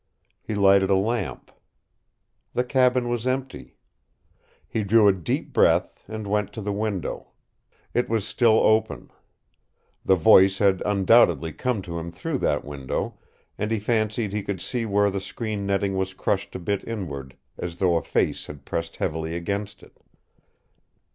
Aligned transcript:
He 0.41 0.55
lighted 0.55 0.89
a 0.89 0.95
lamp. 0.95 1.51
The 2.55 2.63
cabin 2.63 3.07
was 3.07 3.27
empty. 3.27 3.77
He 4.67 4.83
drew 4.83 5.07
a 5.07 5.13
deep 5.13 5.53
breath 5.53 6.03
and 6.07 6.25
went 6.25 6.51
to 6.53 6.61
the 6.61 6.73
window. 6.73 7.33
It 7.93 8.09
was 8.09 8.27
still 8.27 8.57
open. 8.61 9.11
The 10.03 10.15
voice 10.15 10.57
had 10.57 10.81
undoubtedly 10.87 11.53
come 11.53 11.83
to 11.83 11.99
him 11.99 12.11
through 12.11 12.39
that 12.39 12.65
window, 12.65 13.19
and 13.59 13.69
he 13.69 13.77
fancied 13.77 14.33
he 14.33 14.41
could 14.41 14.59
see 14.59 14.87
where 14.87 15.11
the 15.11 15.21
screen 15.21 15.67
netting 15.67 15.95
was 15.95 16.15
crushed 16.15 16.55
a 16.55 16.59
bit 16.59 16.83
inward, 16.87 17.37
as 17.59 17.75
though 17.75 17.95
a 17.95 18.01
face 18.01 18.47
had 18.47 18.65
pressed 18.65 18.95
heavily 18.95 19.35
against 19.35 19.83
it. 19.83 19.99